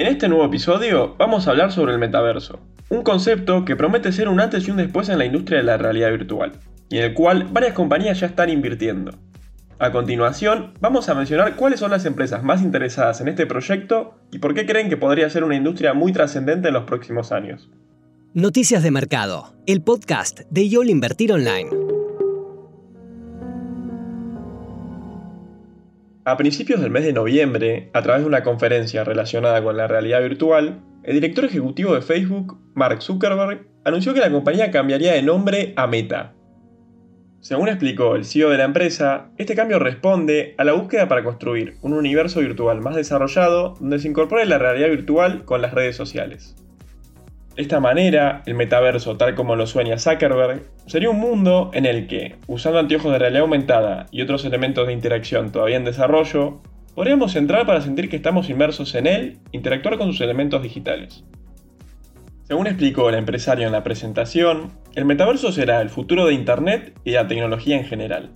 [0.00, 4.30] En este nuevo episodio vamos a hablar sobre el metaverso, un concepto que promete ser
[4.30, 6.52] un antes y un después en la industria de la realidad virtual,
[6.88, 9.12] y en el cual varias compañías ya están invirtiendo.
[9.78, 14.38] A continuación, vamos a mencionar cuáles son las empresas más interesadas en este proyecto y
[14.38, 17.68] por qué creen que podría ser una industria muy trascendente en los próximos años.
[18.32, 21.68] Noticias de Mercado, el podcast de YOL Invertir Online.
[26.24, 30.20] A principios del mes de noviembre, a través de una conferencia relacionada con la realidad
[30.20, 35.72] virtual, el director ejecutivo de Facebook, Mark Zuckerberg, anunció que la compañía cambiaría de nombre
[35.76, 36.34] a Meta,
[37.40, 41.78] según explicó el CEO de la empresa, este cambio responde a la búsqueda para construir
[41.80, 46.54] un universo virtual más desarrollado donde se incorpore la realidad virtual con las redes sociales.
[47.56, 52.06] De esta manera, el metaverso tal como lo sueña Zuckerberg, sería un mundo en el
[52.06, 56.60] que, usando anteojos de realidad aumentada y otros elementos de interacción todavía en desarrollo,
[56.94, 61.24] podríamos entrar para sentir que estamos inmersos en él interactuar con sus elementos digitales.
[62.44, 67.10] Según explicó el empresario en la presentación, el metaverso será el futuro de Internet y
[67.10, 68.30] de la tecnología en general.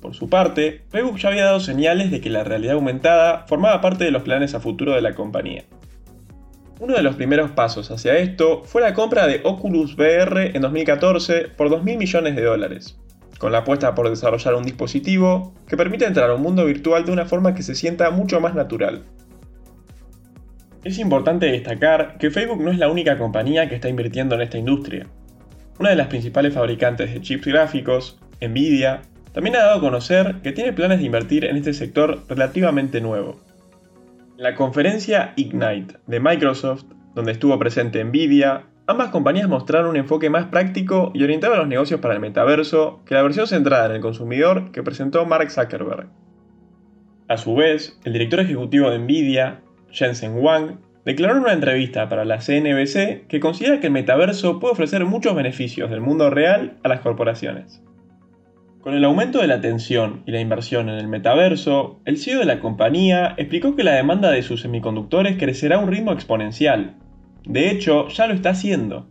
[0.00, 4.04] Por su parte, Facebook ya había dado señales de que la realidad aumentada formaba parte
[4.04, 5.64] de los planes a futuro de la compañía.
[6.80, 11.48] Uno de los primeros pasos hacia esto fue la compra de Oculus VR en 2014
[11.56, 12.98] por 2.000 millones de dólares,
[13.38, 17.12] con la apuesta por desarrollar un dispositivo que permite entrar a un mundo virtual de
[17.12, 19.04] una forma que se sienta mucho más natural,
[20.82, 24.56] es importante destacar que Facebook no es la única compañía que está invirtiendo en esta
[24.56, 25.06] industria.
[25.78, 30.52] Una de las principales fabricantes de chips gráficos, Nvidia, también ha dado a conocer que
[30.52, 33.38] tiene planes de invertir en este sector relativamente nuevo.
[34.40, 40.46] La conferencia Ignite de Microsoft, donde estuvo presente Nvidia, ambas compañías mostraron un enfoque más
[40.46, 44.00] práctico y orientado a los negocios para el metaverso que la versión centrada en el
[44.00, 46.08] consumidor que presentó Mark Zuckerberg.
[47.28, 52.24] A su vez, el director ejecutivo de Nvidia, Jensen Wang, declaró en una entrevista para
[52.24, 56.88] la CNBC que considera que el metaverso puede ofrecer muchos beneficios del mundo real a
[56.88, 57.82] las corporaciones.
[58.80, 62.46] Con el aumento de la atención y la inversión en el metaverso, el CEO de
[62.46, 66.94] la compañía explicó que la demanda de sus semiconductores crecerá a un ritmo exponencial.
[67.44, 69.06] De hecho, ya lo está haciendo.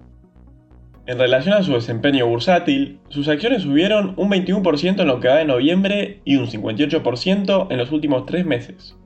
[1.06, 5.36] En relación a su desempeño bursátil, sus acciones subieron un 21% en lo que va
[5.36, 8.98] de noviembre y un 58% en los últimos tres meses.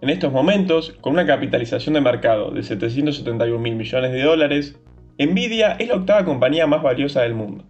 [0.00, 4.78] En estos momentos, con una capitalización de mercado de 771 mil millones de dólares,
[5.18, 7.69] Nvidia es la octava compañía más valiosa del mundo.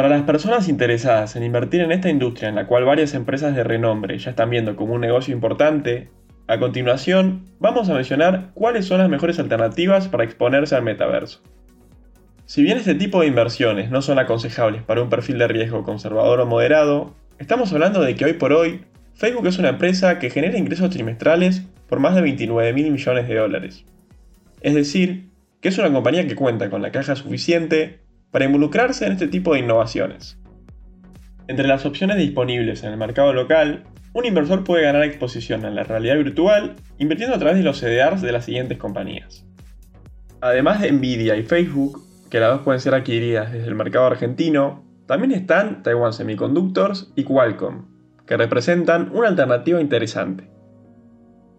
[0.00, 3.62] Para las personas interesadas en invertir en esta industria en la cual varias empresas de
[3.62, 6.08] renombre ya están viendo como un negocio importante,
[6.46, 11.42] a continuación vamos a mencionar cuáles son las mejores alternativas para exponerse al metaverso.
[12.46, 16.40] Si bien este tipo de inversiones no son aconsejables para un perfil de riesgo conservador
[16.40, 20.56] o moderado, estamos hablando de que hoy por hoy Facebook es una empresa que genera
[20.56, 23.84] ingresos trimestrales por más de 29 mil millones de dólares.
[24.62, 25.26] Es decir,
[25.60, 29.54] que es una compañía que cuenta con la caja suficiente para involucrarse en este tipo
[29.54, 30.38] de innovaciones.
[31.48, 35.84] Entre las opciones disponibles en el mercado local, un inversor puede ganar exposición en la
[35.84, 39.46] realidad virtual invirtiendo a través de los CDRs de las siguientes compañías.
[40.40, 44.84] Además de Nvidia y Facebook, que las dos pueden ser adquiridas desde el mercado argentino,
[45.06, 47.86] también están Taiwan Semiconductors y Qualcomm,
[48.26, 50.48] que representan una alternativa interesante.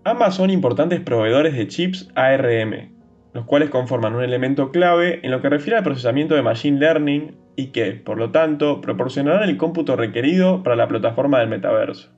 [0.03, 3.00] Ambas son importantes proveedores de chips ARM,
[3.33, 7.37] los cuales conforman un elemento clave en lo que refiere al procesamiento de Machine Learning
[7.55, 12.09] y que, por lo tanto, proporcionarán el cómputo requerido para la plataforma del metaverso.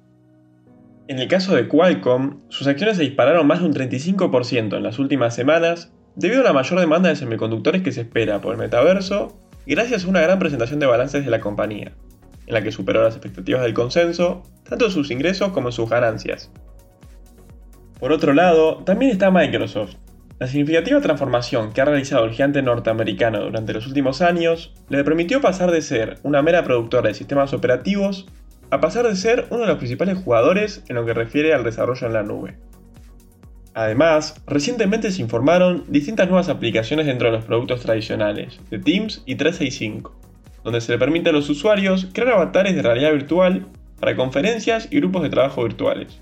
[1.07, 4.99] En el caso de Qualcomm, sus acciones se dispararon más de un 35% en las
[4.99, 9.37] últimas semanas debido a la mayor demanda de semiconductores que se espera por el metaverso
[9.65, 11.93] gracias a una gran presentación de balances de la compañía
[12.47, 15.89] en la que superó las expectativas del consenso, tanto en sus ingresos como en sus
[15.89, 16.51] ganancias.
[17.99, 19.95] Por otro lado, también está Microsoft.
[20.43, 25.39] La significativa transformación que ha realizado el gigante norteamericano durante los últimos años le permitió
[25.39, 28.25] pasar de ser una mera productora de sistemas operativos
[28.69, 32.07] a pasar de ser uno de los principales jugadores en lo que refiere al desarrollo
[32.07, 32.57] en la nube.
[33.73, 39.35] Además, recientemente se informaron distintas nuevas aplicaciones dentro de los productos tradicionales de Teams y
[39.35, 40.13] 365
[40.65, 43.65] donde se le permite a los usuarios crear avatares de realidad virtual
[43.97, 46.19] para conferencias y grupos de trabajo virtuales,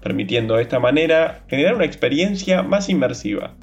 [0.00, 3.56] permitiendo de esta manera generar una experiencia más inmersiva.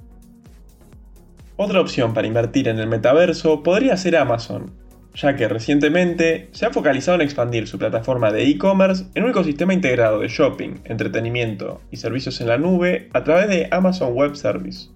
[1.63, 4.72] Otra opción para invertir en el metaverso podría ser Amazon,
[5.13, 9.72] ya que recientemente se ha focalizado en expandir su plataforma de e-commerce en un ecosistema
[9.72, 14.90] integrado de shopping, entretenimiento y servicios en la nube a través de Amazon Web Service.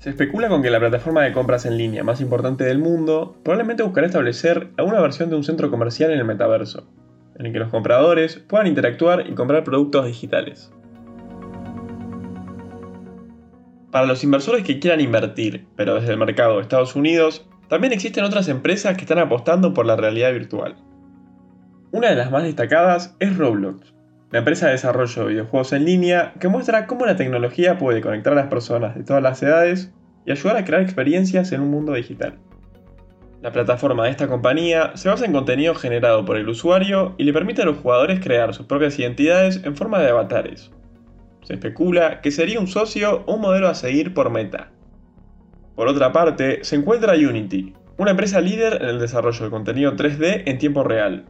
[0.00, 3.84] Se especula con que la plataforma de compras en línea más importante del mundo probablemente
[3.84, 6.88] buscará establecer alguna versión de un centro comercial en el metaverso,
[7.38, 10.72] en el que los compradores puedan interactuar y comprar productos digitales.
[13.92, 18.24] Para los inversores que quieran invertir, pero desde el mercado de Estados Unidos, también existen
[18.24, 20.76] otras empresas que están apostando por la realidad virtual.
[21.90, 23.92] Una de las más destacadas es Roblox,
[24.30, 28.32] la empresa de desarrollo de videojuegos en línea que muestra cómo la tecnología puede conectar
[28.32, 29.92] a las personas de todas las edades
[30.24, 32.38] y ayudar a crear experiencias en un mundo digital.
[33.42, 37.34] La plataforma de esta compañía se basa en contenido generado por el usuario y le
[37.34, 40.70] permite a los jugadores crear sus propias identidades en forma de avatares.
[41.42, 44.70] Se especula que sería un socio o un modelo a seguir por Meta.
[45.74, 50.42] Por otra parte, se encuentra Unity, una empresa líder en el desarrollo de contenido 3D
[50.46, 51.24] en tiempo real,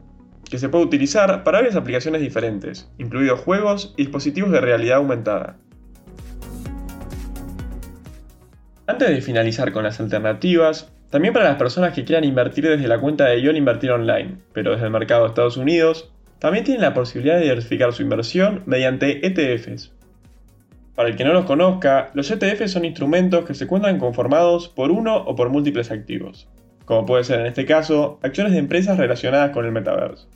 [0.50, 5.56] que se puede utilizar para varias aplicaciones diferentes, incluidos juegos y dispositivos de realidad aumentada.
[8.86, 13.00] Antes de finalizar con las alternativas, también para las personas que quieran invertir desde la
[13.00, 16.92] cuenta de YOL Invertir Online, pero desde el mercado de Estados Unidos, también tienen la
[16.92, 19.92] posibilidad de diversificar su inversión mediante ETFs.
[20.94, 24.90] Para el que no los conozca, los ETFs son instrumentos que se encuentran conformados por
[24.90, 26.48] uno o por múltiples activos,
[26.84, 30.28] como puede ser en este caso acciones de empresas relacionadas con el metaverso.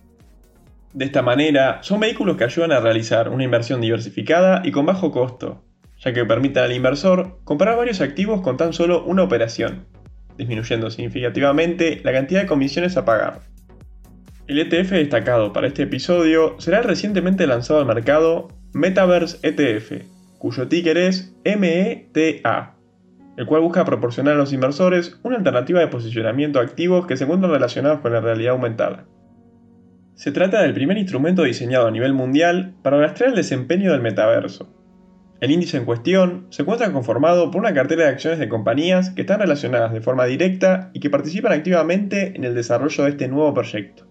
[0.95, 5.11] De esta manera, son vehículos que ayudan a realizar una inversión diversificada y con bajo
[5.11, 5.63] costo,
[5.99, 9.87] ya que permiten al inversor comprar varios activos con tan solo una operación,
[10.39, 13.41] disminuyendo significativamente la cantidad de comisiones a pagar.
[14.47, 20.16] El ETF destacado para este episodio será el recientemente lanzado al mercado Metaverse ETF,
[20.47, 22.77] cuyo ticker es META,
[23.37, 27.25] el cual busca proporcionar a los inversores una alternativa de posicionamiento a activos que se
[27.25, 29.07] encuentran relacionados con la realidad aumentada.
[30.15, 34.73] Se trata del primer instrumento diseñado a nivel mundial para rastrear el desempeño del metaverso.
[35.41, 39.23] El índice en cuestión se encuentra conformado por una cartera de acciones de compañías que
[39.23, 43.53] están relacionadas de forma directa y que participan activamente en el desarrollo de este nuevo
[43.53, 44.06] proyecto.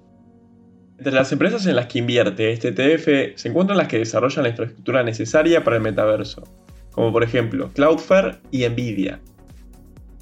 [0.98, 4.50] Entre las empresas en las que invierte este ETF se encuentran las que desarrollan la
[4.50, 6.44] infraestructura necesaria para el metaverso,
[6.92, 9.20] como por ejemplo Cloudflare y Nvidia.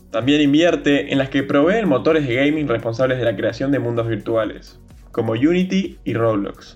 [0.10, 4.08] También invierte en las que proveen motores de gaming responsables de la creación de mundos
[4.08, 4.80] virtuales,
[5.12, 6.76] como Unity y Roblox.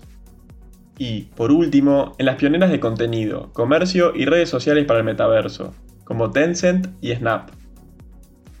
[0.96, 5.74] Y, por último, en las pioneras de contenido, comercio y redes sociales para el metaverso,
[6.04, 7.50] como Tencent y Snap.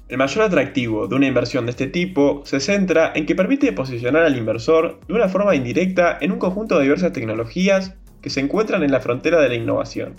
[0.08, 4.22] El mayor atractivo de una inversión de este tipo se centra en que permite posicionar
[4.24, 8.82] al inversor de una forma indirecta en un conjunto de diversas tecnologías que se encuentran
[8.82, 10.14] en la frontera de la innovación.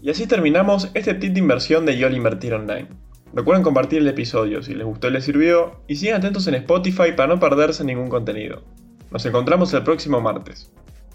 [0.00, 2.88] Y así terminamos este tip de inversión de YOL Invertir Online.
[3.34, 7.12] Recuerden compartir el episodio si les gustó y les sirvió, y sigan atentos en Spotify
[7.14, 8.62] para no perderse ningún contenido.
[9.10, 10.72] Nos encontramos el próximo martes.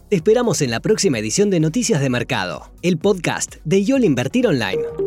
[0.10, 4.48] Te esperamos en la próxima edición de Noticias de Mercado, el podcast de YOL Invertir
[4.48, 5.07] Online.